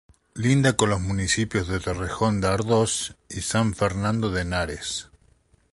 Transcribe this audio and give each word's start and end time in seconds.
Linda 0.33 0.75
con 0.77 0.89
los 0.89 0.99
municipios 0.99 1.67
de 1.67 1.79
Torrejón 1.79 2.41
de 2.41 2.47
Ardoz 2.47 3.15
y 3.29 3.41
San 3.41 3.75
Fernando 3.75 4.31
de 4.31 4.41
Henares. 4.41 5.09